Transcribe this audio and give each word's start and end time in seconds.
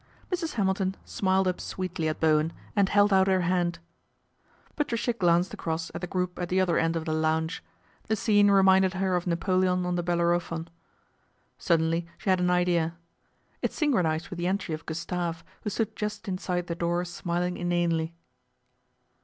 Mrs. 0.31 0.53
Hamilton 0.53 0.95
smiled 1.05 1.47
up 1.47 1.61
sweetly 1.61 2.07
at 2.07 2.19
Bowen, 2.19 2.53
and 2.75 2.87
neld 2.95 3.13
out 3.13 3.27
her 3.27 3.41
hand. 3.41 3.77
Patricia 4.75 5.13
glanced 5.13 5.53
across 5.53 5.91
at 5.93 6.01
the 6.01 6.07
group 6.07 6.39
at 6.39 6.49
the 6.49 6.59
other 6.59 6.79
end 6.79 6.95
of 6.95 7.05
the 7.05 7.13
lounge. 7.13 7.63
The 8.07 8.15
scene 8.15 8.49
reminded 8.49 8.95
her 8.95 9.15
of 9.15 9.27
Napoleon 9.27 9.85
on 9.85 9.97
the 9.97 10.01
Bellerophon. 10.01 10.69
Suddenly 11.59 12.07
she 12.17 12.31
had 12.31 12.39
an 12.39 12.49
idea. 12.49 12.95
It 13.61 13.73
synchronised 13.73 14.25
PATRICIA'S 14.25 14.31
REVENGE 14.31 14.63
71 14.63 14.63
with 14.63 14.65
the 14.65 14.73
entry 14.73 14.73
of 14.73 14.85
Gustave, 14.87 15.45
who 15.61 15.69
stood 15.69 15.95
just 15.95 16.27
inside 16.27 16.65
the 16.65 16.73
door 16.73 17.05
smiling 17.05 17.57
inanely. 17.57 18.15